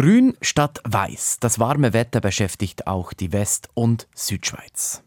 [0.00, 1.38] Grün statt Weiß.
[1.40, 5.02] Das warme Wetter beschäftigt auch die West- und Südschweiz.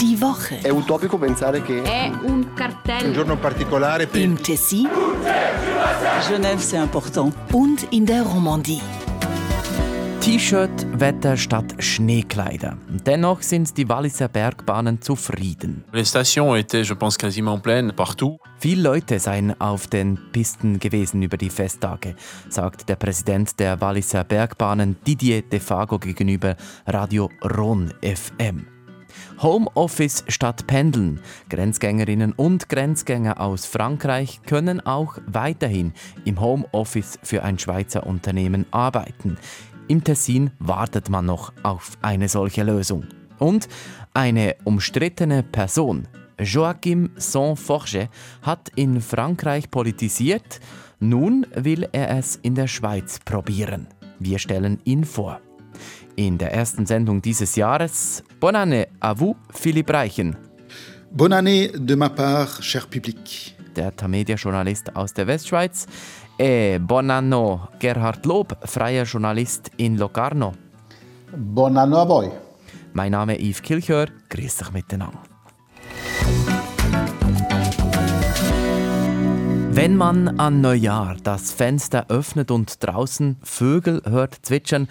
[0.00, 0.58] Die Woche.
[0.64, 3.06] È utopico pensare che È un cartello.
[3.06, 4.88] Un giorno particolare per Im Tessin
[6.28, 7.32] Genève, c'est important.
[7.52, 8.80] und in der Romandie.
[10.20, 12.76] T-Shirt-Wetter statt Schneekleider.
[13.06, 15.82] Dennoch sind die Walliser Bergbahnen zufrieden.
[15.92, 18.36] Les stations étaient, je pense, quasiment pleines partout.
[18.58, 22.16] Viele Leute seien auf den Pisten gewesen über die Festtage,
[22.50, 26.54] sagt der Präsident der Walliser Bergbahnen Didier Defago gegenüber
[26.86, 28.66] Radio Ron FM.
[29.42, 31.20] Homeoffice statt Pendeln.
[31.48, 35.94] Grenzgängerinnen und Grenzgänger aus Frankreich können auch weiterhin
[36.26, 39.38] im Homeoffice für ein Schweizer Unternehmen arbeiten.
[39.90, 43.06] Im Tessin wartet man noch auf eine solche Lösung.
[43.40, 43.68] Und
[44.14, 46.06] eine umstrittene Person,
[46.38, 48.08] Joachim Saint-Forget,
[48.42, 50.60] hat in Frankreich politisiert.
[51.00, 53.88] Nun will er es in der Schweiz probieren.
[54.20, 55.40] Wir stellen ihn vor.
[56.14, 58.22] In der ersten Sendung dieses Jahres.
[58.38, 60.36] Bonne année à vous, Philipp Reichen,
[61.10, 63.56] Bonne année de ma part, cher public.
[63.80, 65.86] Der Tamedia-Journalist aus der Westschweiz.
[66.38, 70.52] E bon anno, Gerhard Lob, freier Journalist in Locarno.
[71.34, 72.30] Buon anno a voi.
[72.92, 74.06] Mein Name ist Yves Kilchör.
[74.28, 75.22] Grüß dich miteinander.
[79.72, 84.88] Wenn man an Neujahr das Fenster öffnet und draußen Vögel hört zwitschern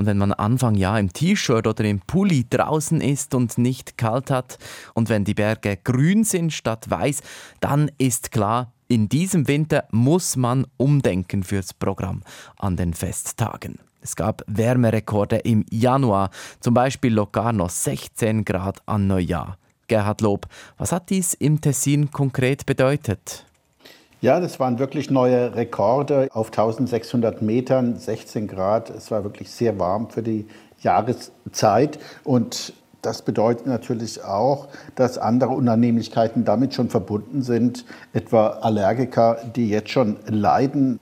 [0.00, 4.30] und wenn man Anfang Jahr im T-Shirt oder im Pulli draußen ist und nicht kalt
[4.30, 4.56] hat
[4.94, 7.20] und wenn die Berge grün sind statt weiß,
[7.60, 12.22] dann ist klar, in diesem Winter muss man umdenken fürs Programm
[12.56, 13.78] an den Festtagen.
[14.00, 19.58] Es gab Wärmerekorde im Januar, zum Beispiel Locarno 16 Grad an Neujahr.
[19.86, 20.46] Gerhard Lob,
[20.78, 23.44] was hat dies im Tessin konkret bedeutet?
[24.22, 28.90] Ja, das waren wirklich neue Rekorde auf 1600 Metern, 16 Grad.
[28.90, 30.46] Es war wirklich sehr warm für die
[30.82, 31.98] Jahreszeit.
[32.22, 39.70] Und das bedeutet natürlich auch, dass andere Unannehmlichkeiten damit schon verbunden sind, etwa Allergiker, die
[39.70, 41.00] jetzt schon leiden.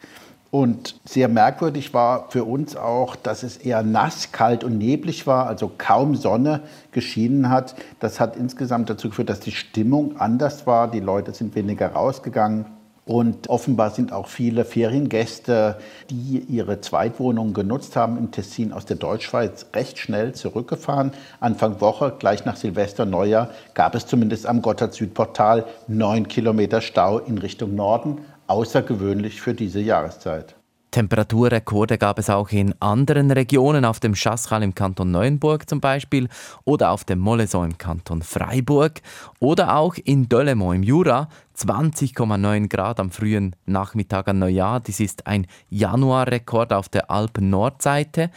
[0.52, 5.48] Und sehr merkwürdig war für uns auch, dass es eher nass, kalt und neblig war,
[5.48, 6.60] also kaum Sonne
[6.92, 7.74] geschienen hat.
[7.98, 10.88] Das hat insgesamt dazu geführt, dass die Stimmung anders war.
[10.88, 12.77] Die Leute sind weniger rausgegangen.
[13.08, 15.78] Und offenbar sind auch viele Feriengäste,
[16.10, 21.12] die ihre Zweitwohnungen genutzt haben im Tessin aus der Deutschschweiz, recht schnell zurückgefahren.
[21.40, 27.38] Anfang Woche, gleich nach Silvester, Neujahr, gab es zumindest am Gotthard-Südportal neun Kilometer Stau in
[27.38, 28.18] Richtung Norden.
[28.46, 30.57] Außergewöhnlich für diese Jahreszeit.
[30.90, 36.28] Temperaturrekorde gab es auch in anderen Regionen, auf dem Chaschal im Kanton Neuenburg zum Beispiel
[36.64, 39.02] oder auf dem Moleson im Kanton Freiburg
[39.38, 44.80] oder auch in Delemont im Jura 20,9 Grad am frühen Nachmittag an Neujahr.
[44.80, 48.30] Dies ist ein Januarrekord auf der Alpen-Nordseite.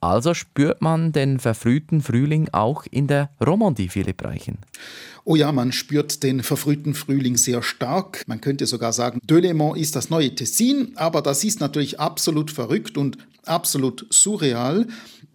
[0.00, 4.58] Also spürt man den verfrühten Frühling auch in der Romandie, Philipp Reichen.
[5.24, 8.22] Oh ja, man spürt den verfrühten Frühling sehr stark.
[8.26, 12.96] Man könnte sogar sagen, Delemont ist das neue Tessin, aber das ist natürlich absolut verrückt
[12.96, 14.86] und absolut surreal.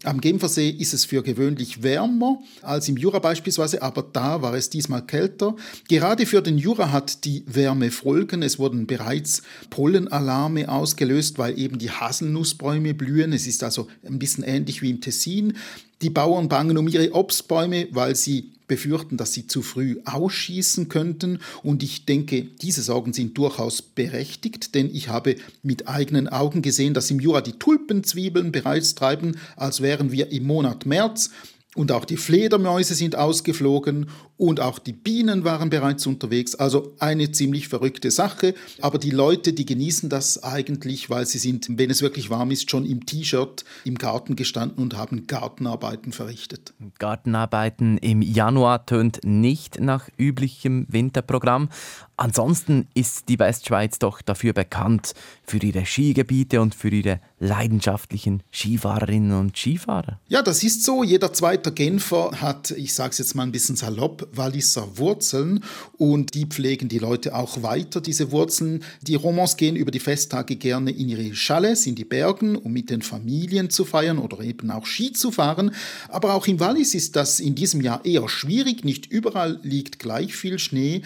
[0.04, 4.72] Am Genfersee ist es für gewöhnlich wärmer als im Jura beispielsweise, aber da war es
[4.72, 5.56] diesmal kälter.
[5.90, 8.42] Gerade für den Jura hat die Wärme Folgen.
[8.42, 13.32] Es wurden bereits Pollenalarme ausgelöst, weil eben die Haselnussbäume blühen.
[13.32, 15.54] Es ist also ein bisschen ähnlich wie im Tessin.
[16.02, 21.40] Die Bauern bangen um ihre Obstbäume, weil sie befürchten, dass sie zu früh ausschießen könnten.
[21.62, 26.94] Und ich denke, diese Sorgen sind durchaus berechtigt, denn ich habe mit eigenen Augen gesehen,
[26.94, 31.32] dass im Jura die Tulpenzwiebeln bereits treiben, als wären wir im Monat März.
[31.76, 34.08] Und auch die Fledermäuse sind ausgeflogen
[34.42, 36.56] und auch die Bienen waren bereits unterwegs.
[36.56, 38.56] Also eine ziemlich verrückte Sache.
[38.82, 42.72] Aber die Leute, die genießen das eigentlich, weil sie sind, wenn es wirklich warm ist,
[42.72, 46.74] schon im T-Shirt im Garten gestanden und haben Gartenarbeiten verrichtet.
[46.98, 51.70] Gartenarbeiten im Januar tönt nicht nach üblichem Winterprogramm.
[52.18, 55.14] Ansonsten ist die Westschweiz doch dafür bekannt
[55.44, 60.20] für ihre Skigebiete und für ihre leidenschaftlichen Skifahrerinnen und Skifahrer.
[60.28, 61.04] Ja, das ist so.
[61.04, 65.64] Jeder zweite Genfer hat, ich sage es jetzt mal ein bisschen salopp, Walliser Wurzeln
[65.98, 68.84] und die pflegen die Leute auch weiter, diese Wurzeln.
[69.02, 72.90] Die Romans gehen über die Festtage gerne in ihre Chalets, in die Bergen, um mit
[72.90, 75.72] den Familien zu feiern oder eben auch Ski zu fahren.
[76.10, 78.84] Aber auch im Wallis ist das in diesem Jahr eher schwierig.
[78.84, 81.02] Nicht überall liegt gleich viel Schnee.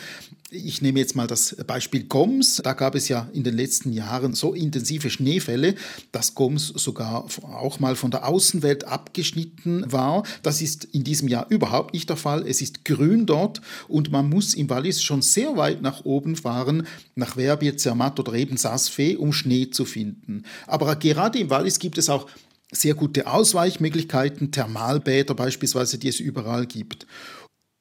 [0.52, 2.62] Ich nehme jetzt mal das Beispiel Goms.
[2.64, 5.74] Da gab es ja in den letzten Jahren so intensive Schneefälle,
[6.12, 10.22] dass Goms sogar auch mal von der Außenwelt abgeschnitten war.
[10.44, 12.48] Das ist in diesem Jahr überhaupt nicht der Fall.
[12.48, 16.86] Es ist grün dort und man muss im Wallis schon sehr weit nach oben fahren,
[17.16, 20.44] nach Verbier, Zermatt oder eben Sasfe, um Schnee zu finden.
[20.68, 22.28] Aber gerade im Wallis gibt es auch
[22.72, 27.08] sehr gute Ausweichmöglichkeiten, Thermalbäder beispielsweise, die es überall gibt.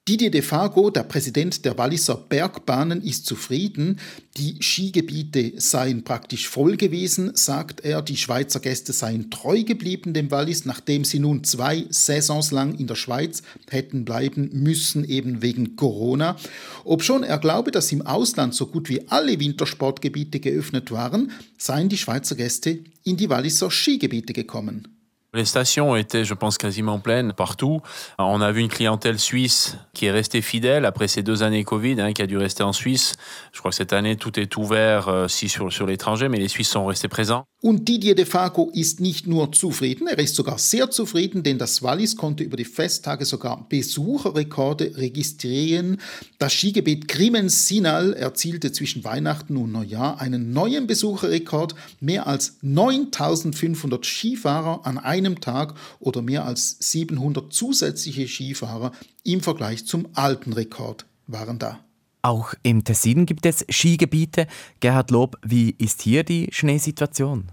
[0.06, 3.98] Didier Defago, der Präsident der Walliser Bergbahnen, ist zufrieden.
[4.36, 8.02] Die Skigebiete seien praktisch voll gewesen, sagt er.
[8.02, 12.86] Die Schweizer Gäste seien treu geblieben dem Wallis, nachdem sie nun zwei Saisons lang in
[12.86, 16.36] der Schweiz hätten bleiben müssen, eben wegen Corona.
[16.84, 21.96] Obschon er glaube, dass im Ausland so gut wie alle Wintersportgebiete geöffnet waren, seien die
[21.96, 24.86] Schweizer Gäste in die Walliser Skigebiete gekommen.
[25.34, 27.80] Les stations étaient, je pense, quasiment pleines partout.
[28.18, 32.00] On a vu une clientèle suisse qui est restée fidèle après ces deux années Covid,
[32.00, 33.14] hein, qui a dû rester en Suisse.
[33.52, 36.46] Je crois que cette année, tout est ouvert, euh, si sur, sur l'étranger, mais les
[36.46, 37.44] Suisses sont restés présents.
[37.66, 41.82] Und Didier de Faco ist nicht nur zufrieden, er ist sogar sehr zufrieden, denn das
[41.82, 45.96] Wallis konnte über die Festtage sogar Besucherrekorde registrieren.
[46.38, 51.74] Das Skigebiet Grimmen-Sinal erzielte zwischen Weihnachten und Neujahr einen neuen Besucherrekord.
[52.00, 58.92] Mehr als 9500 Skifahrer an einem Tag oder mehr als 700 zusätzliche Skifahrer
[59.24, 61.80] im Vergleich zum alten Rekord waren da.
[62.22, 64.46] Auch im Tessin gibt es Skigebiete.
[64.80, 67.50] Gerhard Lob, wie ist hier die Schneesituation?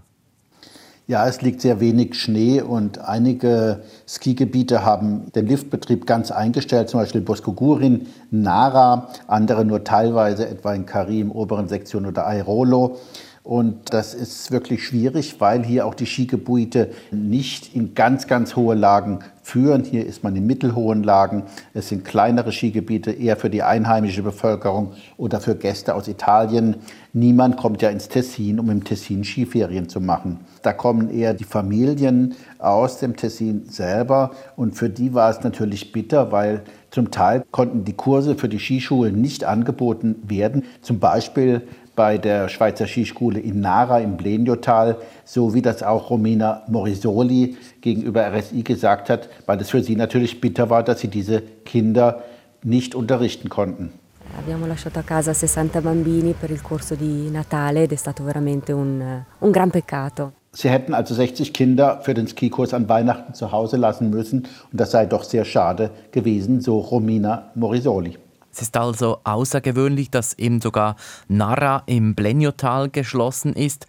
[1.08, 7.00] Ja, es liegt sehr wenig Schnee und einige Skigebiete haben den Liftbetrieb ganz eingestellt, zum
[7.00, 12.98] Beispiel Boskogurin, Nara, andere nur teilweise, etwa in Kari im oberen Sektion oder Airolo.
[13.44, 18.76] Und das ist wirklich schwierig, weil hier auch die Skigebiete nicht in ganz, ganz hohe
[18.76, 19.82] Lagen führen.
[19.82, 21.42] Hier ist man in mittelhohen Lagen.
[21.74, 26.76] Es sind kleinere Skigebiete, eher für die einheimische Bevölkerung oder für Gäste aus Italien.
[27.12, 30.38] Niemand kommt ja ins Tessin, um im Tessin Skiferien zu machen.
[30.62, 34.30] Da kommen eher die Familien aus dem Tessin selber.
[34.54, 36.62] Und für die war es natürlich bitter, weil
[36.92, 40.64] zum Teil konnten die Kurse für die Skischulen nicht angeboten werden.
[40.82, 41.62] Zum Beispiel
[41.94, 48.32] bei der Schweizer Skischule in Nara im Bleniotal, so wie das auch Romina Morisoli gegenüber
[48.32, 52.22] RSI gesagt hat, weil es für sie natürlich bitter war, dass sie diese Kinder
[52.62, 53.92] nicht unterrichten konnten.
[54.38, 58.72] Abbiamo lasciato a casa 60 bambini per il corso di Natale ed è stato veramente
[58.72, 60.32] un, un gran peccato.
[60.54, 64.80] Sie hätten also 60 Kinder für den Skikurs an Weihnachten zu Hause lassen müssen und
[64.80, 68.18] das sei doch sehr schade gewesen, so Romina Morisoli.
[68.52, 70.96] Es ist also außergewöhnlich, dass eben sogar
[71.26, 73.86] Narra im Bleniotal geschlossen ist.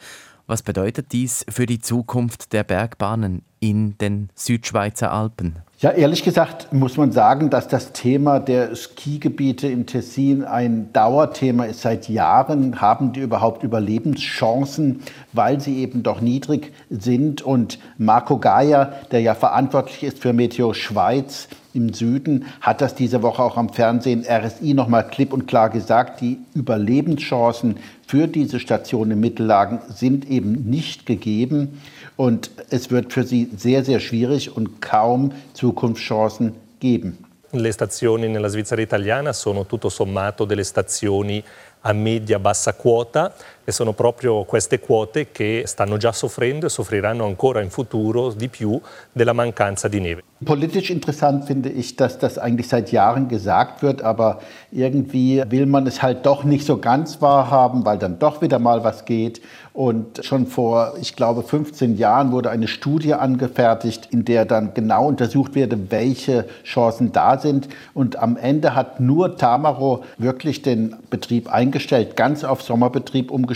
[0.47, 5.55] Was bedeutet dies für die Zukunft der Bergbahnen in den Südschweizer Alpen?
[5.79, 11.65] Ja, ehrlich gesagt muss man sagen, dass das Thema der Skigebiete im Tessin ein Dauerthema
[11.65, 11.81] ist.
[11.81, 15.01] Seit Jahren haben die überhaupt Überlebenschancen,
[15.33, 17.41] weil sie eben doch niedrig sind.
[17.41, 23.21] Und Marco Gaia, der ja verantwortlich ist für Meteo Schweiz, im Süden hat das diese
[23.21, 26.21] Woche auch am Fernsehen RSI nochmal klipp und klar gesagt.
[26.21, 27.77] Die Überlebenschancen
[28.07, 31.81] für diese Station in Mittellagen sind eben nicht gegeben.
[32.15, 37.17] Und es wird für sie sehr, sehr schwierig und kaum Zukunftschancen geben.
[37.55, 41.43] Le stazioni nella Svizzera italiana sono tutto sommato delle stazioni
[41.81, 43.33] a media-bassa quota
[43.65, 48.49] e sono proprio queste quote che stanno già soffrendo e soffriranno ancora in futuro di
[48.49, 48.79] più
[49.11, 50.23] della mancanza di neve.
[50.43, 55.87] Politisch interessant finde ich, dass das eigentlich seit Jahren gesagt wird, aber irgendwie will man
[55.87, 59.41] es halt doch nicht so ganz wahrhaben, weil dann doch wieder mal was geht.
[59.71, 65.07] Und schon vor, ich glaube, 15 Jahren wurde eine Studie angefertigt, in der dann genau
[65.07, 67.69] untersucht werde, welche Chancen da sind.
[67.93, 73.52] Und am Ende hat nur Tamaro wirklich den Betrieb eingestellt, ganz auf Sommerbetrieb umgestellt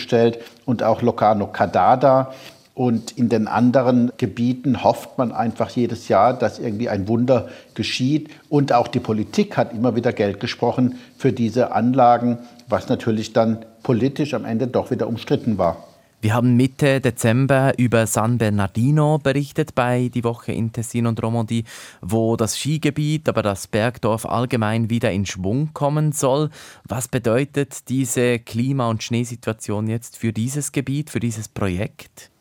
[0.65, 2.33] und auch Locarno Cadada.
[2.73, 8.29] Und in den anderen Gebieten hofft man einfach jedes Jahr, dass irgendwie ein Wunder geschieht.
[8.49, 12.37] Und auch die Politik hat immer wieder Geld gesprochen für diese Anlagen,
[12.69, 15.86] was natürlich dann politisch am Ende doch wieder umstritten war.
[16.19, 21.63] Wir haben Mitte Dezember über San Bernardino berichtet bei Die Woche in Tessin und Romandie,
[22.01, 26.49] wo das Skigebiet, aber das Bergdorf allgemein wieder in Schwung kommen soll.
[26.85, 32.31] Was bedeutet diese Klima- und Schneesituation jetzt für dieses Gebiet, für dieses Projekt?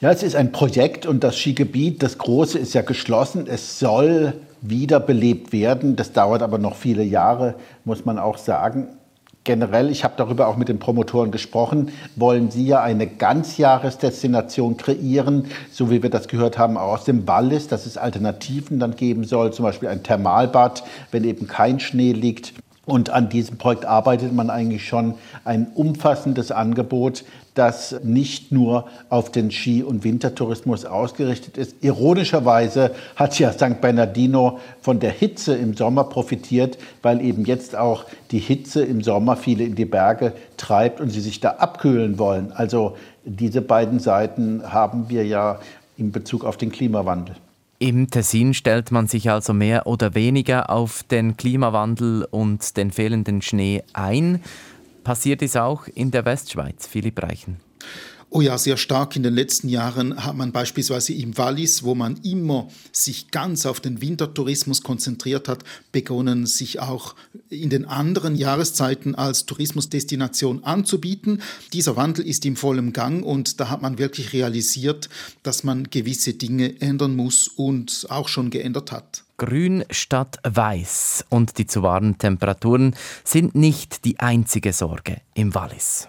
[0.00, 3.46] Ja, es ist ein Projekt und das Skigebiet, das große, ist ja geschlossen.
[3.46, 5.96] Es soll wiederbelebt werden.
[5.96, 8.88] Das dauert aber noch viele Jahre, muss man auch sagen
[9.44, 15.46] generell, ich habe darüber auch mit den Promotoren gesprochen, wollen sie ja eine Ganzjahresdestination kreieren,
[15.70, 19.52] so wie wir das gehört haben aus dem Wallis, dass es Alternativen dann geben soll,
[19.52, 22.54] zum Beispiel ein Thermalbad, wenn eben kein Schnee liegt.
[22.86, 27.24] Und an diesem Projekt arbeitet man eigentlich schon ein umfassendes Angebot,
[27.54, 31.76] das nicht nur auf den Ski- und Wintertourismus ausgerichtet ist.
[31.82, 33.80] Ironischerweise hat ja St.
[33.80, 39.36] Bernardino von der Hitze im Sommer profitiert, weil eben jetzt auch die Hitze im Sommer
[39.36, 42.52] viele in die Berge treibt und sie sich da abkühlen wollen.
[42.52, 45.60] Also diese beiden Seiten haben wir ja
[45.96, 47.36] in Bezug auf den Klimawandel.
[47.78, 53.42] Im Tessin stellt man sich also mehr oder weniger auf den Klimawandel und den fehlenden
[53.42, 54.40] Schnee ein.
[55.04, 57.58] Passiert es auch in der Westschweiz, Philipp Reichen?
[58.30, 59.14] Oh ja, sehr stark.
[59.14, 63.78] In den letzten Jahren hat man beispielsweise im Wallis, wo man immer sich ganz auf
[63.78, 67.14] den Wintertourismus konzentriert hat, begonnen, sich auch
[67.48, 71.42] in den anderen Jahreszeiten als Tourismusdestination anzubieten.
[71.72, 75.08] Dieser Wandel ist im vollen Gang und da hat man wirklich realisiert,
[75.44, 79.23] dass man gewisse Dinge ändern muss und auch schon geändert hat.
[79.36, 86.08] Grün statt Weiß und die zu warmen Temperaturen sind nicht die einzige Sorge im Wallis.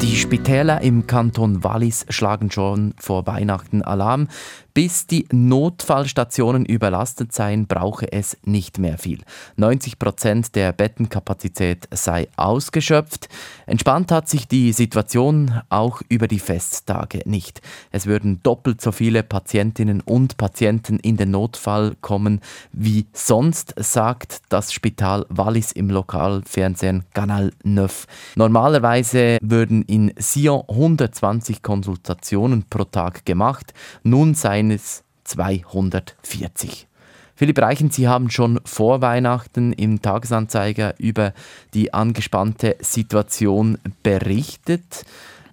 [0.00, 4.28] Die Spitäler im Kanton Wallis schlagen schon vor Weihnachten Alarm.
[4.74, 9.20] Bis die Notfallstationen überlastet seien, brauche es nicht mehr viel.
[9.56, 13.28] 90 Prozent der Bettenkapazität sei ausgeschöpft.
[13.66, 17.60] Entspannt hat sich die Situation auch über die Festtage nicht.
[17.90, 22.40] Es würden doppelt so viele Patientinnen und Patienten in den Notfall kommen
[22.72, 27.88] wie sonst, sagt das Spital Wallis im Lokalfernsehen Canal 9.
[28.36, 33.72] Normalerweise würden in Sion 120 Konsultationen pro Tag gemacht.
[34.02, 36.86] Nun seien eines 240.
[37.34, 41.32] Philipp Reichen, Sie haben schon vor Weihnachten im Tagesanzeiger über
[41.72, 45.06] die angespannte Situation berichtet.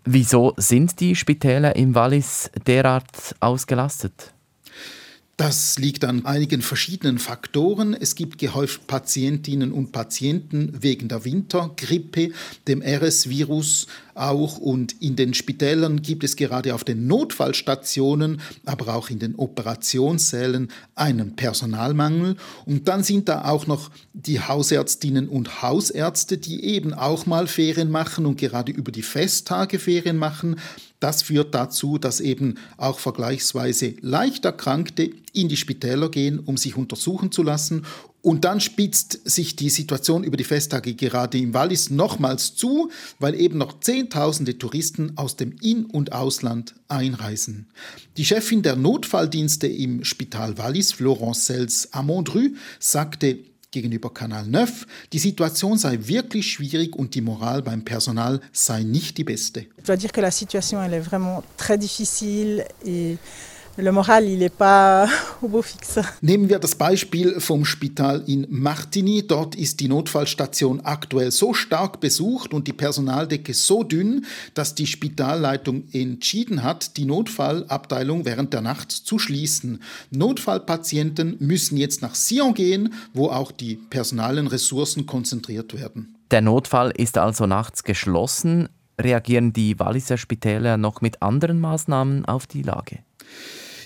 [0.03, 4.33] Wieso sind die Spitäler im Wallis derart ausgelastet?
[5.37, 7.93] Das liegt an einigen verschiedenen Faktoren.
[7.93, 12.31] Es gibt gehäuft Patientinnen und Patienten wegen der Wintergrippe,
[12.67, 13.85] dem RS-Virus
[14.17, 14.57] auch.
[14.57, 20.69] Und in den Spitälern gibt es gerade auf den Notfallstationen, aber auch in den Operationssälen
[20.95, 22.35] einen Personalmangel.
[22.65, 27.91] Und dann sind da auch noch die Hausärztinnen und Hausärzte, die eben auch mal Ferien
[27.91, 30.57] machen und gerade über die Festtage Ferien machen.
[30.99, 36.75] Das führt dazu, dass eben auch vergleichsweise leicht Erkrankte in die Spitäler gehen, um sich
[36.75, 37.85] untersuchen zu lassen.
[38.21, 43.39] Und dann spitzt sich die Situation über die Festtage gerade im Wallis nochmals zu, weil
[43.39, 47.67] eben noch Zehntausende Touristen aus dem In- und Ausland einreisen.
[48.17, 53.39] Die Chefin der Notfalldienste im Spital Wallis, Florence Sels Amondru, sagte,
[53.71, 54.67] gegenüber Kanal 9,
[55.13, 59.67] die Situation sei wirklich schwierig und die Moral beim Personal sei nicht die beste.
[59.77, 63.17] Ich dois dire que la situation elle est vraiment très difficile et
[63.79, 65.07] Le moral, il est pas
[65.43, 66.01] au beau fixe.
[66.21, 69.27] Nehmen wir das Beispiel vom Spital in Martigny.
[69.27, 74.87] Dort ist die Notfallstation aktuell so stark besucht und die Personaldecke so dünn, dass die
[74.87, 79.83] Spitalleitung entschieden hat, die Notfallabteilung während der Nacht zu schließen.
[80.09, 86.15] Notfallpatienten müssen jetzt nach Sion gehen, wo auch die personalen Ressourcen konzentriert werden.
[86.31, 88.69] Der Notfall ist also nachts geschlossen.
[88.99, 93.03] Reagieren die Walliser Spitäler noch mit anderen Maßnahmen auf die Lage?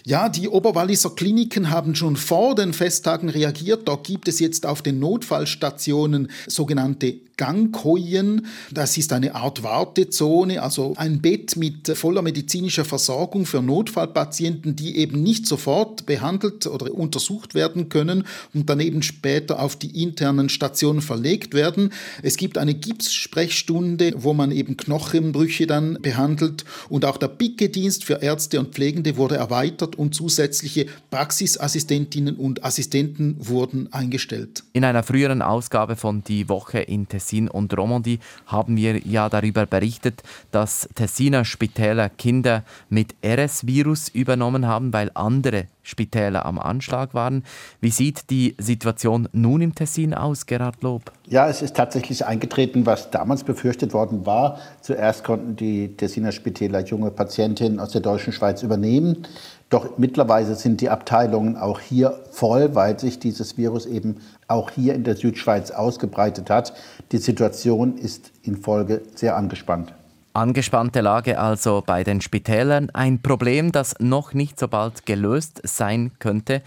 [0.05, 3.87] Ja, die Oberwalliser Kliniken haben schon vor den Festtagen reagiert.
[3.87, 8.45] Da gibt es jetzt auf den Notfallstationen sogenannte Gangkojen.
[8.69, 14.97] Das ist eine Art Wartezone, also ein Bett mit voller medizinischer Versorgung für Notfallpatienten, die
[14.97, 21.01] eben nicht sofort behandelt oder untersucht werden können und daneben später auf die internen Stationen
[21.01, 21.91] verlegt werden.
[22.21, 28.21] Es gibt eine Gipssprechstunde, wo man eben Knochenbrüche dann behandelt und auch der Picke-Dienst für
[28.21, 34.63] Ärzte und Pflegende wurde erweitert und zusätzliche Praxisassistentinnen und Assistenten wurden eingestellt.
[34.73, 39.29] In einer früheren Ausgabe von Die Woche in Tessin Tessin und Romandie haben wir ja
[39.29, 40.21] darüber berichtet,
[40.51, 47.43] dass Tessiner Spitäler Kinder mit RS-Virus übernommen haben, weil andere Spitäler am Anschlag waren.
[47.79, 51.11] Wie sieht die Situation nun im Tessin aus, Gerhard Lob?
[51.27, 54.59] Ja, es ist tatsächlich eingetreten, was damals befürchtet worden war.
[54.81, 59.25] Zuerst konnten die Tessiner Spitäler junge Patientinnen aus der deutschen Schweiz übernehmen.
[59.71, 64.17] Doch mittlerweile sind die Abteilungen auch hier voll, weil sich dieses Virus eben
[64.49, 66.73] auch hier in der Südschweiz ausgebreitet hat.
[67.13, 69.93] Die Situation ist in Folge sehr angespannt.
[70.33, 76.11] Angespannte Lage also bei den Spitälern, ein Problem, das noch nicht so bald gelöst sein
[76.19, 76.61] könnte.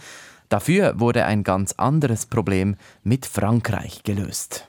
[0.49, 4.67] Dafür wurde ein ganz anderes Problem mit Frankreich gelöst.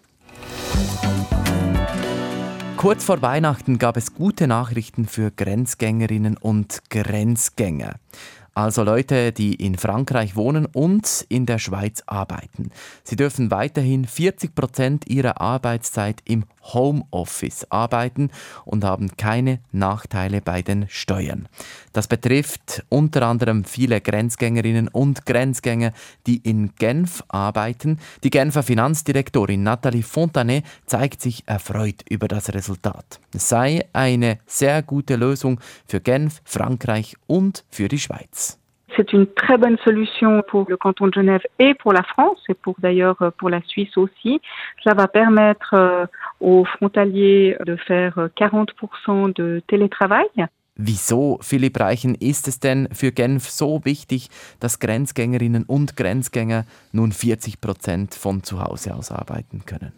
[2.87, 7.97] Kurz vor Weihnachten gab es gute Nachrichten für Grenzgängerinnen und Grenzgänger.
[8.57, 12.71] Also Leute, die in Frankreich wohnen und in der Schweiz arbeiten.
[13.05, 18.31] Sie dürfen weiterhin 40 Prozent ihrer Arbeitszeit im Homeoffice arbeiten
[18.65, 21.49] und haben keine Nachteile bei den Steuern.
[21.93, 25.93] Das betrifft unter anderem viele Grenzgängerinnen und Grenzgänger,
[26.27, 27.99] die in Genf arbeiten.
[28.25, 33.21] Die Genfer Finanzdirektorin Nathalie Fontanet zeigt sich erfreut über das Resultat.
[33.35, 38.46] Es sei eine sehr gute Lösung für Genf, Frankreich und für die Schweiz.
[38.97, 42.55] C'est une très bonne solution pour le canton de Genève et pour la France et
[42.55, 44.41] pour d'ailleurs euh, pour la Suisse aussi.
[44.83, 46.07] Cela va permettre euh,
[46.41, 50.29] aux frontaliers de faire 40% de télétravail.
[50.79, 54.29] Wieso, Philipp Reichen, ist es denn für Genf so wichtig,
[54.61, 59.93] dass Grenzgängerinnen und Grenzgänger nun 40 Prozent von zu Hause aus arbeiten können?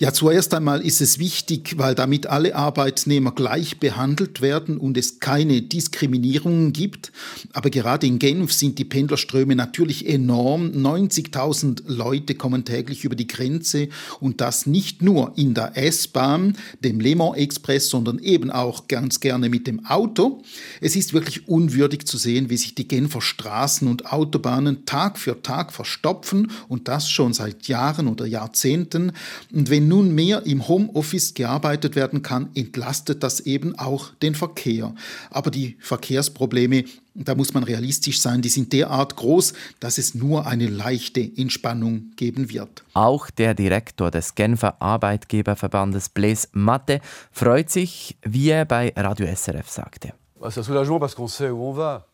[0.00, 5.20] Ja, zuerst einmal ist es wichtig, weil damit alle Arbeitnehmer gleich behandelt werden und es
[5.20, 7.12] keine Diskriminierungen gibt.
[7.52, 10.72] Aber gerade in Genf sind die Pendlerströme natürlich enorm.
[10.72, 16.98] 90.000 Leute kommen täglich über die Grenze und das nicht nur in der S-Bahn, dem
[16.98, 20.15] Le Mans Express, sondern eben auch ganz gerne mit dem Auto.
[20.16, 20.42] Auto.
[20.80, 25.42] Es ist wirklich unwürdig zu sehen, wie sich die Genfer Straßen und Autobahnen Tag für
[25.42, 29.12] Tag verstopfen und das schon seit Jahren oder Jahrzehnten.
[29.52, 34.94] Und wenn nun mehr im Homeoffice gearbeitet werden kann, entlastet das eben auch den Verkehr.
[35.30, 36.84] Aber die Verkehrsprobleme
[37.16, 42.12] da muss man realistisch sein, die sind derart groß, dass es nur eine leichte Entspannung
[42.16, 42.84] geben wird.
[42.94, 47.00] Auch der Direktor des Genfer Arbeitgeberverbandes Blaise Matte
[47.32, 50.12] freut sich, wie er bei Radio SRF sagte.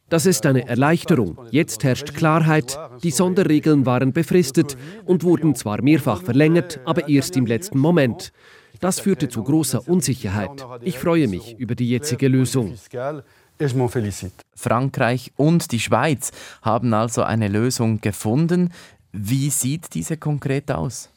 [0.09, 1.39] Das ist eine Erleichterung.
[1.51, 2.79] Jetzt herrscht Klarheit.
[3.03, 8.33] Die Sonderregeln waren befristet und wurden zwar mehrfach verlängert, aber erst im letzten Moment.
[8.81, 10.67] Das führte zu großer Unsicherheit.
[10.83, 12.75] Ich freue mich über die jetzige Lösung.
[14.55, 16.31] Frankreich und die Schweiz
[16.63, 18.71] haben also eine Lösung gefunden.
[19.13, 21.09] Wie sieht diese konkret aus?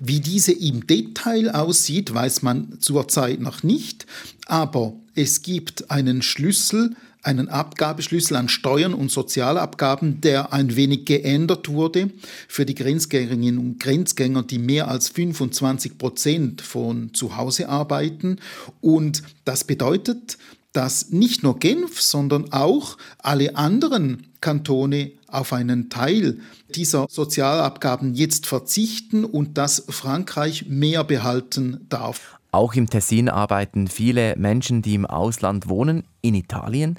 [0.00, 4.06] Wie diese im Detail aussieht, weiß man zurzeit noch nicht,
[4.46, 11.68] aber es gibt einen Schlüssel, einen Abgabeschlüssel an Steuern und Sozialabgaben, der ein wenig geändert
[11.68, 12.10] wurde
[12.46, 18.38] für die Grenzgängerinnen und Grenzgänger, die mehr als 25 Prozent von zu Hause arbeiten.
[18.80, 20.38] Und das bedeutet,
[20.76, 26.38] dass nicht nur Genf, sondern auch alle anderen Kantone auf einen Teil
[26.74, 32.38] dieser Sozialabgaben jetzt verzichten und dass Frankreich mehr behalten darf.
[32.52, 36.98] Auch im Tessin arbeiten viele Menschen, die im Ausland wohnen, in Italien.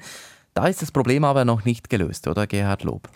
[0.54, 3.08] Da ist das Problem aber noch nicht gelöst, oder Gerhard Lob?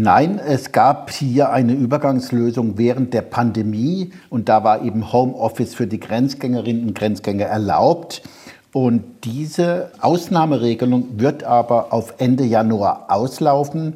[0.00, 5.88] Nein, es gab hier eine Übergangslösung während der Pandemie und da war eben Homeoffice für
[5.88, 8.22] die Grenzgängerinnen und Grenzgänger erlaubt.
[8.80, 13.94] Und diese Ausnahmeregelung wird aber auf Ende Januar auslaufen.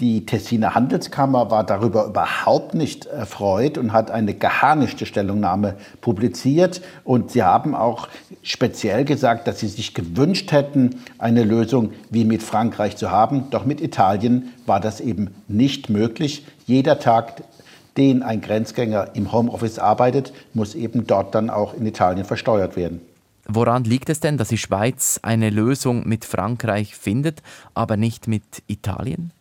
[0.00, 6.82] Die Tessiner Handelskammer war darüber überhaupt nicht erfreut und hat eine geharnischte Stellungnahme publiziert.
[7.04, 8.08] Und sie haben auch
[8.42, 13.44] speziell gesagt, dass sie sich gewünscht hätten, eine Lösung wie mit Frankreich zu haben.
[13.48, 16.44] Doch mit Italien war das eben nicht möglich.
[16.66, 17.44] Jeder Tag,
[17.96, 23.00] den ein Grenzgänger im Homeoffice arbeitet, muss eben dort dann auch in Italien versteuert werden.
[23.50, 28.42] Woran liegt es denn, dass die Schweiz eine Lösung mit Frankreich findet, aber nicht mit
[28.66, 29.32] Italien?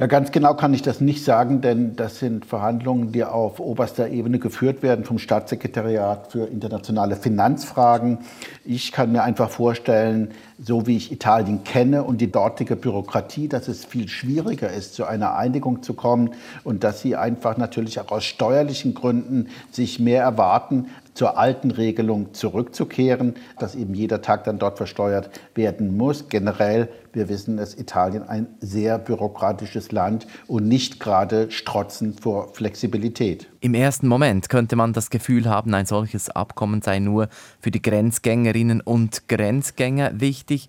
[0.00, 4.08] Ja, ganz genau kann ich das nicht sagen, denn das sind Verhandlungen, die auf oberster
[4.08, 8.16] Ebene geführt werden vom Staatssekretariat für internationale Finanzfragen.
[8.64, 13.68] Ich kann mir einfach vorstellen, so wie ich Italien kenne und die dortige Bürokratie, dass
[13.68, 16.30] es viel schwieriger ist, zu einer Einigung zu kommen
[16.64, 20.86] und dass sie einfach natürlich auch aus steuerlichen Gründen sich mehr erwarten,
[21.20, 26.30] zur alten Regelung zurückzukehren, dass eben jeder Tag dann dort versteuert werden muss.
[26.30, 33.50] Generell, wir wissen es, Italien ein sehr bürokratisches Land und nicht gerade strotzend vor Flexibilität.
[33.60, 37.28] Im ersten Moment könnte man das Gefühl haben, ein solches Abkommen sei nur
[37.60, 40.68] für die Grenzgängerinnen und Grenzgänger wichtig.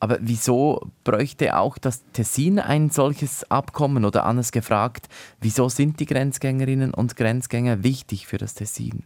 [0.00, 4.04] Aber wieso bräuchte auch das Tessin ein solches Abkommen?
[4.04, 5.08] Oder anders gefragt,
[5.40, 9.04] wieso sind die Grenzgängerinnen und Grenzgänger wichtig für das Tessin?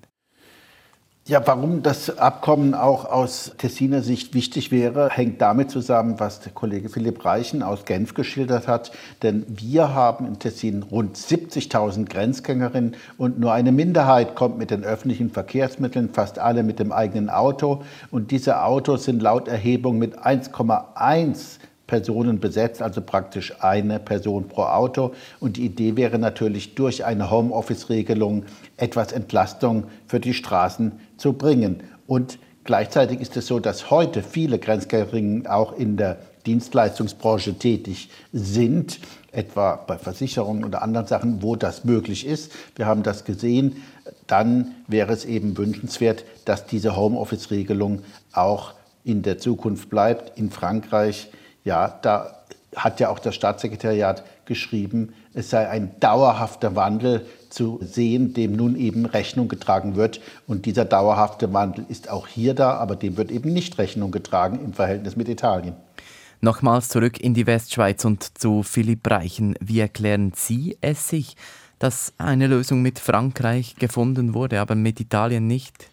[1.28, 6.52] Ja, warum das Abkommen auch aus Tessiner Sicht wichtig wäre, hängt damit zusammen, was der
[6.52, 8.92] Kollege Philipp Reichen aus Genf geschildert hat.
[9.24, 14.84] Denn wir haben in Tessin rund 70.000 Grenzgängerinnen und nur eine Minderheit kommt mit den
[14.84, 17.82] öffentlichen Verkehrsmitteln, fast alle mit dem eigenen Auto.
[18.12, 24.62] Und diese Autos sind laut Erhebung mit 1,1 Personen besetzt, also praktisch eine Person pro
[24.62, 25.12] Auto.
[25.40, 28.44] Und die Idee wäre natürlich durch eine Homeoffice-Regelung
[28.76, 31.82] etwas Entlastung für die Straßen zu bringen.
[32.06, 38.98] Und Gleichzeitig ist es so, dass heute viele Grenzgängerinnen auch in der Dienstleistungsbranche tätig sind,
[39.30, 42.50] etwa bei Versicherungen oder anderen Sachen, wo das möglich ist.
[42.74, 43.84] Wir haben das gesehen.
[44.26, 50.36] Dann wäre es eben wünschenswert, dass diese Homeoffice-Regelung auch in der Zukunft bleibt.
[50.36, 51.30] In Frankreich,
[51.66, 52.32] ja, da
[52.76, 58.76] hat ja auch das Staatssekretariat geschrieben, es sei ein dauerhafter Wandel zu sehen, dem nun
[58.76, 60.20] eben Rechnung getragen wird.
[60.46, 64.60] Und dieser dauerhafte Wandel ist auch hier da, aber dem wird eben nicht Rechnung getragen
[64.64, 65.74] im Verhältnis mit Italien.
[66.40, 69.56] Nochmals zurück in die Westschweiz und zu Philipp Reichen.
[69.60, 71.34] Wie erklären Sie es sich,
[71.80, 75.90] dass eine Lösung mit Frankreich gefunden wurde, aber mit Italien nicht?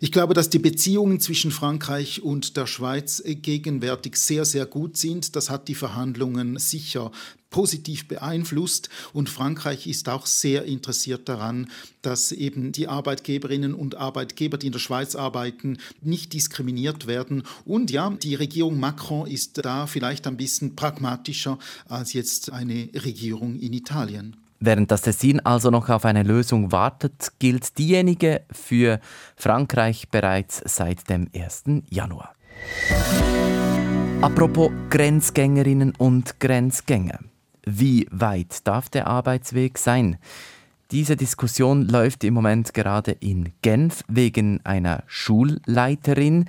[0.00, 5.36] Ich glaube, dass die Beziehungen zwischen Frankreich und der Schweiz gegenwärtig sehr, sehr gut sind.
[5.36, 7.10] Das hat die Verhandlungen sicher
[7.52, 11.70] positiv beeinflusst und Frankreich ist auch sehr interessiert daran,
[12.00, 17.44] dass eben die Arbeitgeberinnen und Arbeitgeber, die in der Schweiz arbeiten, nicht diskriminiert werden.
[17.64, 23.60] Und ja, die Regierung Macron ist da vielleicht ein bisschen pragmatischer als jetzt eine Regierung
[23.60, 24.36] in Italien.
[24.64, 29.00] Während das Tessin also noch auf eine Lösung wartet, gilt diejenige für
[29.34, 31.64] Frankreich bereits seit dem 1.
[31.90, 32.32] Januar.
[34.20, 37.18] Apropos Grenzgängerinnen und Grenzgänger.
[37.66, 40.18] Wie weit darf der Arbeitsweg sein?
[40.92, 46.48] Diese Diskussion läuft im Moment gerade in Genf wegen einer Schulleiterin.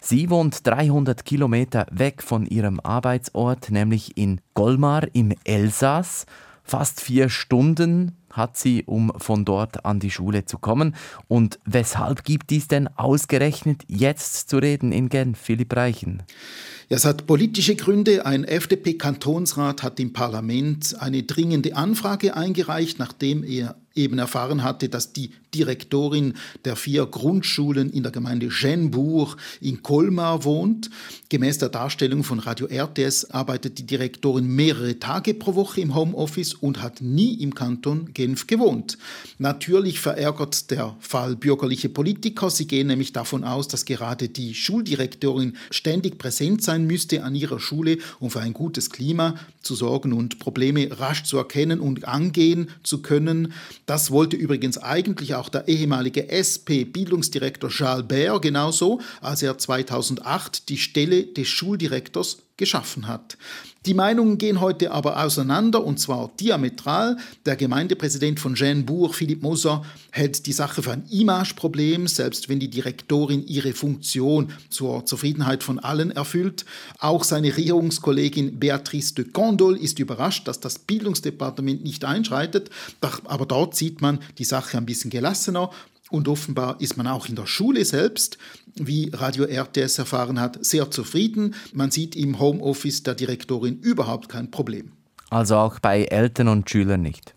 [0.00, 6.26] Sie wohnt 300 Kilometer weg von ihrem Arbeitsort, nämlich in Golmar im Elsass.
[6.64, 10.94] Fast vier Stunden hat sie, um von dort an die Schule zu kommen.
[11.28, 16.22] Und weshalb gibt dies denn ausgerechnet jetzt zu reden in Genf, Philipp Reichen?
[16.88, 18.26] Ja, es hat politische Gründe.
[18.26, 25.12] Ein FDP-Kantonsrat hat im Parlament eine dringende Anfrage eingereicht, nachdem er eben erfahren hatte, dass
[25.12, 30.90] die Direktorin der vier Grundschulen in der Gemeinde Genbourg in Colmar wohnt.
[31.28, 36.54] Gemäß der Darstellung von Radio RTS arbeitet die Direktorin mehrere Tage pro Woche im Homeoffice
[36.54, 38.96] und hat nie im Kanton Genf gewohnt.
[39.38, 42.50] Natürlich verärgert der Fall bürgerliche Politiker.
[42.50, 47.60] Sie gehen nämlich davon aus, dass gerade die Schuldirektorin ständig präsent sein müsste an ihrer
[47.60, 52.70] Schule, um für ein gutes Klima zu sorgen und Probleme rasch zu erkennen und angehen
[52.82, 53.52] zu können.
[53.86, 57.70] Das wollte übrigens eigentlich auch der ehemalige SP-Bildungsdirektor
[58.02, 63.36] Baer genauso, als er 2008 die Stelle des Schuldirektors geschaffen hat.
[63.84, 67.16] Die Meinungen gehen heute aber auseinander und zwar diametral.
[67.46, 72.70] Der Gemeindepräsident von Genbourg, Philipp Moser, hält die Sache für ein Imageproblem, selbst wenn die
[72.70, 76.64] Direktorin ihre Funktion zur Zufriedenheit von allen erfüllt.
[77.00, 83.74] Auch seine Regierungskollegin Beatrice de Condol ist überrascht, dass das Bildungsdepartement nicht einschreitet, aber dort
[83.74, 85.70] sieht man die Sache ein bisschen gelassener.
[86.12, 88.36] Und offenbar ist man auch in der Schule selbst,
[88.76, 91.54] wie Radio RTS erfahren hat, sehr zufrieden.
[91.72, 94.92] Man sieht im Homeoffice der Direktorin überhaupt kein Problem.
[95.30, 97.34] Also auch bei Eltern und Schülern nicht.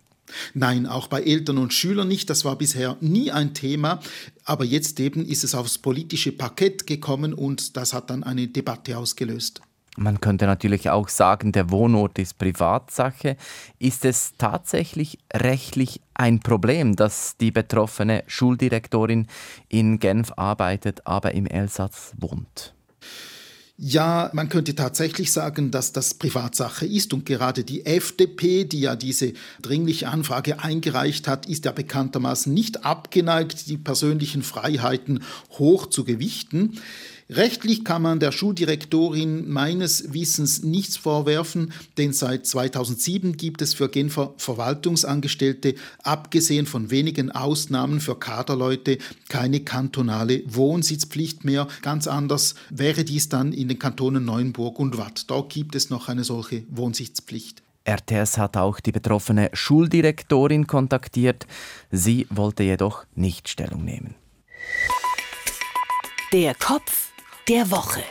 [0.54, 2.28] Nein, auch bei Eltern und Schülern nicht.
[2.30, 4.00] Das war bisher nie ein Thema.
[4.44, 8.98] Aber jetzt eben ist es aufs politische Parkett gekommen und das hat dann eine Debatte
[8.98, 9.60] ausgelöst.
[9.96, 13.36] Man könnte natürlich auch sagen, der Wohnort ist Privatsache.
[13.78, 19.26] Ist es tatsächlich rechtlich ein Problem, dass die betroffene Schuldirektorin
[19.68, 22.74] in Genf arbeitet, aber im Elsass wohnt?
[23.78, 28.96] Ja, man könnte tatsächlich sagen, dass das Privatsache ist und gerade die FDP, die ja
[28.96, 35.22] diese dringliche Anfrage eingereicht hat, ist ja bekanntermaßen nicht abgeneigt, die persönlichen Freiheiten
[35.58, 36.80] hoch zu gewichten.
[37.28, 43.88] Rechtlich kann man der Schuldirektorin meines Wissens nichts vorwerfen, denn seit 2007 gibt es für
[43.88, 51.66] Genfer Verwaltungsangestellte, abgesehen von wenigen Ausnahmen für Kaderleute, keine kantonale Wohnsitzpflicht mehr.
[51.82, 55.24] Ganz anders wäre dies dann in den Kantonen Neuenburg und Watt.
[55.26, 57.60] Dort gibt es noch eine solche Wohnsitzpflicht.
[57.88, 61.46] RTS hat auch die betroffene Schuldirektorin kontaktiert.
[61.90, 64.14] Sie wollte jedoch nicht Stellung nehmen.
[66.32, 67.05] Der Kopf
[67.48, 68.02] der Woche.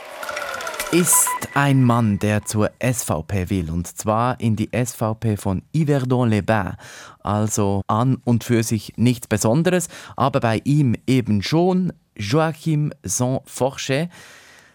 [0.92, 6.76] Ist ein Mann, der zur SVP will, und zwar in die SVP von Yverdon-les-Bains.
[7.20, 14.08] Also an und für sich nichts Besonderes, aber bei ihm eben schon Joachim Saint-Forchet.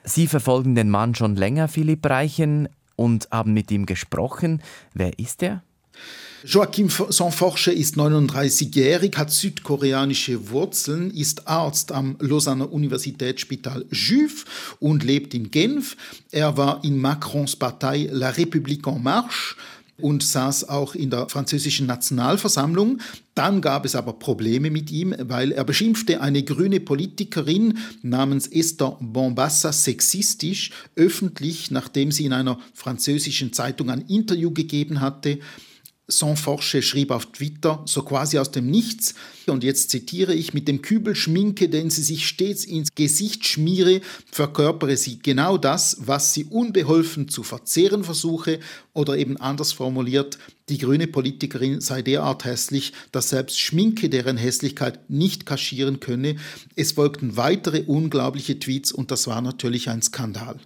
[0.03, 4.61] Sie verfolgen den Mann schon länger, Philipp Reichen, und haben mit ihm gesprochen.
[4.93, 5.63] Wer ist er?
[6.43, 15.35] Joachim Sanforche ist 39-jährig, hat südkoreanische Wurzeln, ist Arzt am Lausanner Universitätsspital Juif und lebt
[15.35, 15.95] in Genf.
[16.31, 19.55] Er war in Macrons Partei La République en Marche
[19.97, 22.99] und saß auch in der französischen Nationalversammlung.
[23.35, 28.97] Dann gab es aber Probleme mit ihm, weil er beschimpfte eine grüne Politikerin namens Esther
[28.99, 35.37] Bombassa sexistisch öffentlich, nachdem sie in einer französischen Zeitung ein Interview gegeben hatte.
[36.11, 39.15] Saint-Forche schrieb auf Twitter, so quasi aus dem Nichts,
[39.47, 44.01] und jetzt zitiere ich, mit dem Kübel Schminke, den sie sich stets ins Gesicht schmiere,
[44.31, 48.59] verkörpere sie genau das, was sie unbeholfen zu verzehren versuche,
[48.93, 50.37] oder eben anders formuliert,
[50.69, 56.35] die grüne Politikerin sei derart hässlich, dass selbst Schminke deren Hässlichkeit nicht kaschieren könne.
[56.75, 60.57] Es folgten weitere unglaubliche Tweets und das war natürlich ein Skandal.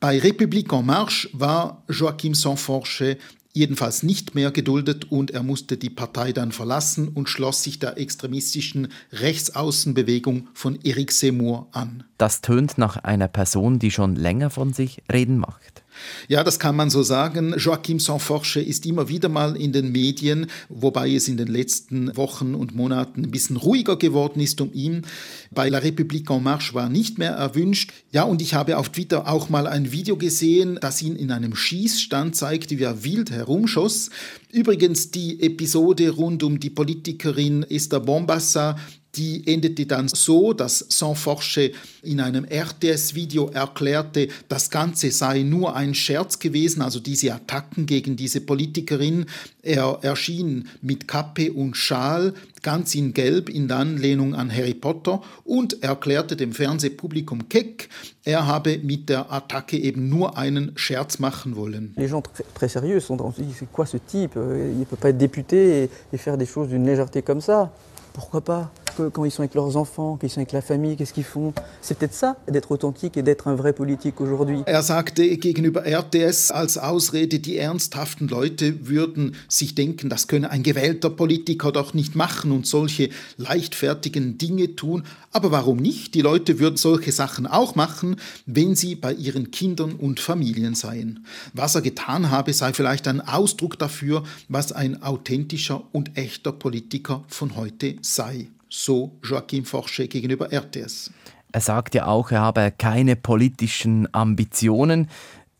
[0.00, 3.18] Bei République en Marche war Joachim Saint-Forche
[3.52, 7.98] jedenfalls nicht mehr geduldet und er musste die Partei dann verlassen und schloss sich der
[7.98, 12.04] extremistischen Rechtsaußenbewegung von Eric Seymour an.
[12.18, 15.81] Das tönt nach einer Person, die schon länger von sich reden macht.
[16.28, 17.54] Ja, das kann man so sagen.
[17.58, 22.54] Joachim Saint-Forche ist immer wieder mal in den Medien, wobei es in den letzten Wochen
[22.54, 25.02] und Monaten ein bisschen ruhiger geworden ist um ihn.
[25.50, 27.92] Bei La République en Marche war nicht mehr erwünscht.
[28.12, 31.54] Ja, und ich habe auf Twitter auch mal ein Video gesehen, das ihn in einem
[31.54, 34.10] Schießstand zeigte, wie er wild herumschoss.
[34.50, 38.76] Übrigens die Episode rund um die Politikerin Esther Bombassa,
[39.14, 41.72] die endete dann so, dass Saint-Forche
[42.02, 48.16] in einem RTS-Video erklärte, das Ganze sei nur ein Scherz gewesen, also diese Attacken gegen
[48.16, 49.26] diese Politikerin.
[49.62, 55.82] Er erschien mit Kappe und Schal, ganz in Gelb, in Anlehnung an Harry Potter und
[55.82, 57.90] erklärte dem Fernsehpublikum keck,
[58.24, 61.92] er habe mit der Attacke eben nur einen Scherz machen wollen.
[61.96, 63.34] Les gens très, très sérieux sont dans
[63.72, 66.86] quoi ce type euh, Il peut pas être député et, et faire des choses d'une
[66.86, 67.72] légèreté comme ça.
[68.12, 68.72] Pourquoi pas
[69.12, 71.98] quand ils sont avec leurs enfants, qu'ils sont avec la famille, qu'est-ce qu'ils font C'est
[71.98, 74.62] peut-être ça, d'être authentique et d'être un vrai politique aujourd'hui.
[74.66, 80.62] Er sagte gegenüber RTS als Ausrede, die ernsthaften Leute würden sich denken, das könne ein
[80.62, 85.04] gewählter Politiker doch nicht machen und solche leichtfertigen Dinge tun.
[85.32, 86.14] Aber warum nicht?
[86.14, 91.24] Die Leute würden solche Sachen auch machen, wenn sie bei ihren Kindern und Familien seien.
[91.54, 97.24] Was er getan habe, sei vielleicht ein Ausdruck dafür, was ein authentischer und echter Politiker
[97.28, 101.10] von heute sei so Joachim Forche gegenüber RTS.
[101.52, 105.10] Er sagt ja auch, er habe keine politischen Ambitionen.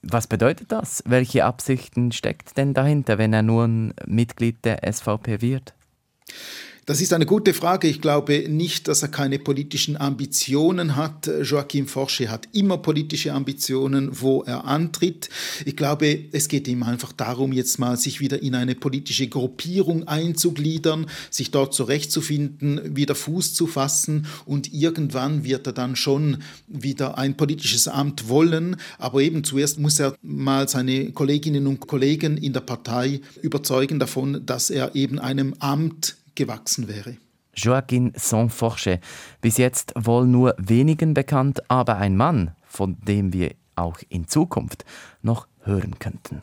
[0.02, 1.02] Was bedeutet das?
[1.06, 5.74] Welche Absichten steckt denn dahinter, wenn er nur ein Mitglied der SVP wird?
[6.84, 7.86] Das ist eine gute Frage.
[7.86, 11.30] Ich glaube nicht, dass er keine politischen Ambitionen hat.
[11.44, 15.28] Joachim Forsche hat immer politische Ambitionen, wo er antritt.
[15.64, 20.08] Ich glaube, es geht ihm einfach darum, jetzt mal sich wieder in eine politische Gruppierung
[20.08, 27.16] einzugliedern, sich dort zurechtzufinden, wieder Fuß zu fassen und irgendwann wird er dann schon wieder
[27.16, 28.74] ein politisches Amt wollen.
[28.98, 34.44] Aber eben zuerst muss er mal seine Kolleginnen und Kollegen in der Partei überzeugen davon,
[34.44, 37.16] dass er eben einem Amt gewachsen wäre.
[37.54, 39.00] Joaquin Saint-Forche,
[39.40, 44.84] bis jetzt wohl nur wenigen bekannt, aber ein Mann, von dem wir auch in Zukunft
[45.22, 46.42] noch hören könnten.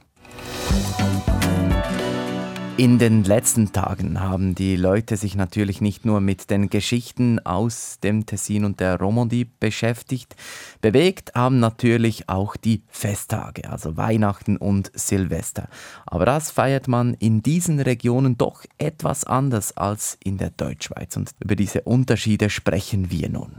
[2.79, 7.99] In den letzten Tagen haben die Leute sich natürlich nicht nur mit den Geschichten aus
[8.01, 10.37] dem Tessin und der Romandie beschäftigt.
[10.79, 15.67] Bewegt haben natürlich auch die Festtage, also Weihnachten und Silvester.
[16.05, 21.17] Aber das feiert man in diesen Regionen doch etwas anders als in der Deutschschweiz.
[21.17, 23.55] Und über diese Unterschiede sprechen wir nun.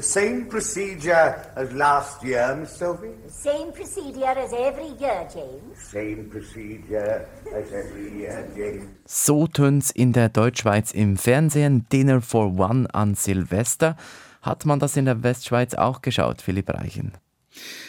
[0.00, 3.12] The same procedure as last year, Miss Sophie?
[3.26, 5.78] The same procedure as every year, James.
[5.78, 8.86] Same procedure as every year, James.
[9.04, 11.84] So tönt's in der Deutschschweiz im Fernsehen.
[11.92, 13.94] Dinner for One an Silvester.
[14.40, 17.12] Hat man das in der Westschweiz auch geschaut, Philipp Reichen?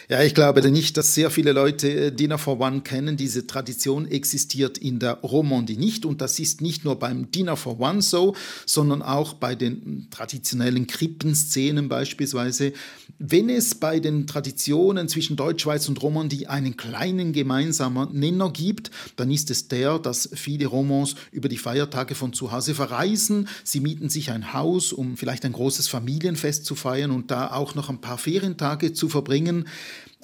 [0.08, 3.16] Ja, ich glaube nicht, dass sehr viele Leute äh, Dinner for One kennen.
[3.16, 7.80] Diese Tradition existiert in der Romandie nicht und das ist nicht nur beim Dinner for
[7.80, 8.34] One so,
[8.66, 12.72] sondern auch bei den traditionellen Krippenszenen beispielsweise.
[13.18, 19.30] Wenn es bei den Traditionen zwischen Deutschschweiz und Romandie einen kleinen gemeinsamen Nenner gibt, dann
[19.30, 23.48] ist es der, dass viele Romans über die Feiertage von zu Hause verreisen.
[23.62, 27.76] Sie mieten sich ein Haus, um vielleicht ein großes Familienfest zu feiern und da auch
[27.76, 29.61] noch ein paar Ferientage zu verbringen.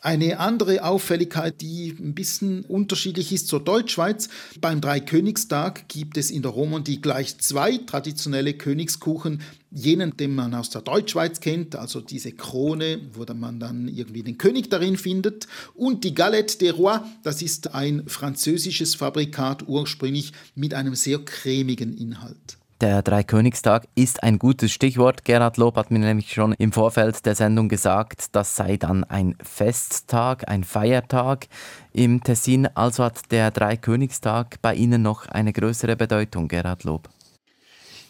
[0.00, 4.28] Eine andere Auffälligkeit, die ein bisschen unterschiedlich ist zur Deutschschweiz,
[4.60, 10.70] beim Dreikönigstag gibt es in der Romandie gleich zwei traditionelle Königskuchen, jenen, den man aus
[10.70, 16.04] der Deutschschweiz kennt, also diese Krone, wo man dann irgendwie den König darin findet, und
[16.04, 22.57] die Galette des Rois, das ist ein französisches Fabrikat ursprünglich mit einem sehr cremigen Inhalt.
[22.80, 25.24] Der Dreikönigstag ist ein gutes Stichwort.
[25.24, 29.34] Gerhard Lob hat mir nämlich schon im Vorfeld der Sendung gesagt, das sei dann ein
[29.42, 31.48] Festtag, ein Feiertag
[31.92, 32.68] im Tessin.
[32.76, 37.08] Also hat der Dreikönigstag bei Ihnen noch eine größere Bedeutung, Gerhard Lob.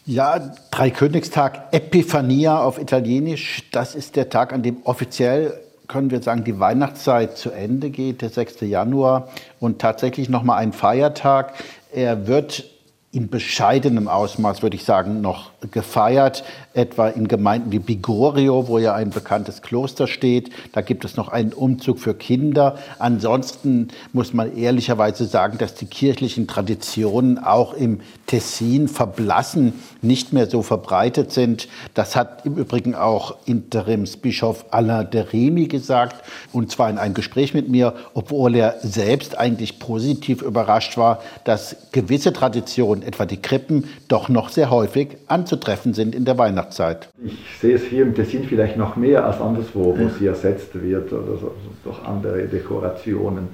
[0.05, 6.43] Ja, Dreikönigstag, Epifania auf Italienisch, das ist der Tag, an dem offiziell können wir sagen,
[6.43, 8.61] die Weihnachtszeit zu Ende geht, der 6.
[8.61, 9.29] Januar
[9.59, 11.55] und tatsächlich nochmal ein Feiertag.
[11.91, 12.69] Er wird
[13.11, 16.43] in bescheidenem Ausmaß, würde ich sagen, noch gefeiert,
[16.75, 20.51] etwa in Gemeinden wie Bigorio, wo ja ein bekanntes Kloster steht.
[20.73, 22.77] Da gibt es noch einen Umzug für Kinder.
[22.99, 30.47] Ansonsten muss man ehrlicherweise sagen, dass die kirchlichen Traditionen auch im Tessin verblassen, nicht mehr
[30.47, 31.67] so verbreitet sind.
[31.95, 37.55] Das hat im Übrigen auch Interimsbischof Alain de Remy gesagt, und zwar in einem Gespräch
[37.55, 43.41] mit mir, obwohl er selbst eigentlich positiv überrascht war, dass gewisse Traditionen und etwa die
[43.41, 47.09] Krippen doch noch sehr häufig anzutreffen sind in der Weihnachtszeit.
[47.23, 51.13] Ich sehe es hier im Tessin vielleicht noch mehr als anderswo, wo sie ersetzt wird
[51.13, 51.53] oder so,
[51.85, 53.47] durch andere Dekorationen.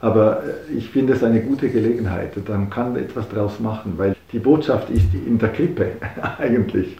[0.00, 2.36] Aber äh, ich finde es eine gute Gelegenheit.
[2.48, 5.92] Man kann etwas daraus machen, weil die Botschaft ist in der Krippe
[6.38, 6.98] eigentlich.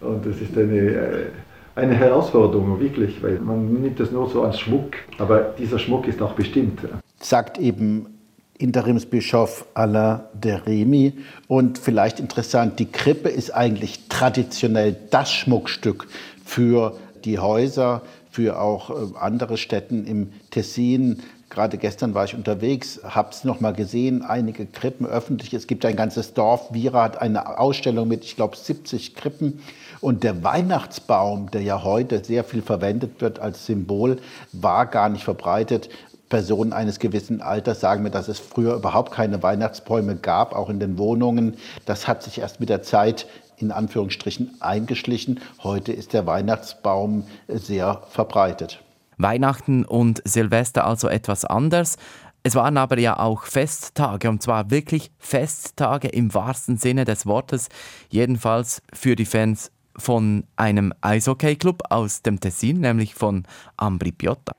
[0.00, 1.26] Und es ist eine, äh,
[1.74, 6.22] eine Herausforderung, wirklich, weil man nimmt es nur so als Schmuck, aber dieser Schmuck ist
[6.22, 6.80] auch bestimmt.
[7.20, 8.17] Sagt eben
[8.58, 11.14] Interimsbischof Alain de Remy.
[11.46, 16.08] Und vielleicht interessant, die Krippe ist eigentlich traditionell das Schmuckstück
[16.44, 21.22] für die Häuser, für auch äh, andere Städten im Tessin.
[21.50, 25.54] Gerade gestern war ich unterwegs, habe es noch mal gesehen, einige Krippen öffentlich.
[25.54, 26.74] Es gibt ein ganzes Dorf.
[26.74, 29.60] Vira hat eine Ausstellung mit, ich glaube, 70 Krippen.
[30.00, 34.18] Und der Weihnachtsbaum, der ja heute sehr viel verwendet wird als Symbol,
[34.52, 35.88] war gar nicht verbreitet.
[36.28, 40.80] Personen eines gewissen Alters sagen mir, dass es früher überhaupt keine Weihnachtsbäume gab, auch in
[40.80, 41.56] den Wohnungen.
[41.86, 45.40] Das hat sich erst mit der Zeit in Anführungsstrichen eingeschlichen.
[45.62, 48.82] Heute ist der Weihnachtsbaum sehr verbreitet.
[49.16, 51.96] Weihnachten und Silvester also etwas anders.
[52.44, 57.68] Es waren aber ja auch Festtage, und zwar wirklich Festtage im wahrsten Sinne des Wortes,
[58.10, 63.42] jedenfalls für die Fans von einem Eishockey-Club aus dem Tessin, nämlich von
[63.76, 64.52] Ambri Piotta.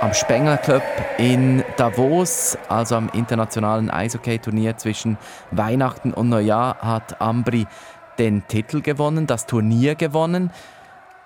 [0.00, 0.82] Am Spengler Club
[1.18, 5.18] in Davos, also am internationalen Eishockey-Turnier zwischen
[5.50, 7.66] Weihnachten und Neujahr, hat Ambri
[8.18, 10.50] den Titel gewonnen, das Turnier gewonnen.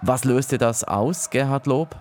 [0.00, 1.96] Was löste das aus, Gerhard Lob?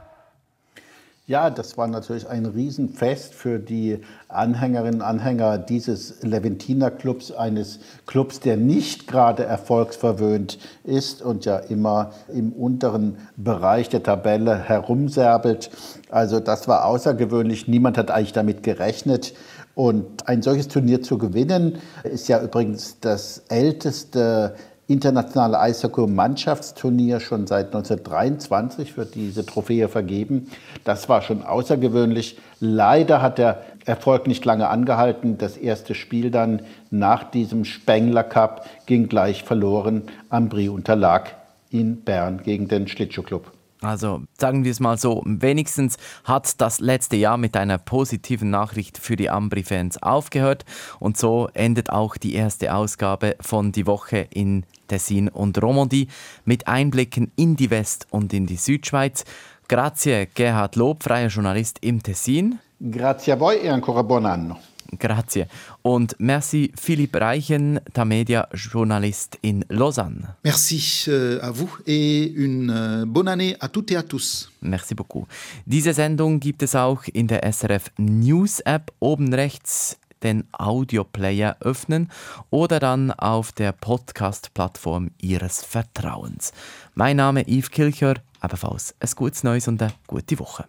[1.31, 7.79] Ja, das war natürlich ein Riesenfest für die Anhängerinnen und Anhänger dieses Leventiner Clubs, eines
[8.05, 15.71] Clubs, der nicht gerade erfolgsverwöhnt ist und ja immer im unteren Bereich der Tabelle herumserbelt.
[16.09, 17.65] Also das war außergewöhnlich.
[17.65, 19.33] Niemand hat eigentlich damit gerechnet.
[19.73, 24.55] Und ein solches Turnier zu gewinnen, ist ja übrigens das älteste
[24.87, 30.47] internationale Eishockey-Mannschaftsturnier schon seit 1923 wird diese Trophäe vergeben.
[30.83, 32.37] Das war schon außergewöhnlich.
[32.59, 35.37] Leider hat der Erfolg nicht lange angehalten.
[35.37, 40.03] Das erste Spiel dann nach diesem Spengler Cup ging gleich verloren.
[40.29, 41.35] Ambri unterlag
[41.69, 43.51] in Bern gegen den Schlittschuhclub.
[43.81, 48.99] Also sagen wir es mal so, wenigstens hat das letzte Jahr mit einer positiven Nachricht
[48.99, 50.65] für die Ambri-Fans aufgehört
[50.99, 56.09] und so endet auch die erste Ausgabe von Die Woche in Tessin und Romandie
[56.45, 59.25] mit Einblicken in die West- und in die Südschweiz.
[59.67, 62.59] Grazie Gerhard Lob, freier Journalist im Tessin.
[62.77, 64.59] Grazie a voi e ancora buon anno.
[64.99, 65.45] Grazie.
[65.81, 70.35] Und merci Philipp Reichen, Tamedia Journalist in Lausanne.
[70.43, 74.51] Merci euh, à vous et une euh, bonne année à toutes et à tous.
[74.61, 75.27] Merci beaucoup.
[75.65, 82.09] Diese Sendung gibt es auch in der SRF News App oben rechts den Audioplayer öffnen
[82.49, 86.53] oder dann auf der Podcast-Plattform Ihres Vertrauens.
[86.93, 90.65] Mein Name ist Yves Kilcher, ebenfalls ein gutes Neues und eine gute Woche.